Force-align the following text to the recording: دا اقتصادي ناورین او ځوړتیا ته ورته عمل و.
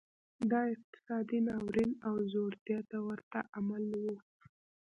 دا 0.51 0.61
اقتصادي 0.75 1.39
ناورین 1.47 1.91
او 2.07 2.15
ځوړتیا 2.31 2.79
ته 2.89 2.97
ورته 3.07 3.39
عمل 3.57 3.83
و. 4.01 4.03